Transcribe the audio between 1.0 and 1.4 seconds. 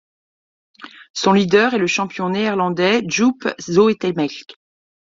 Son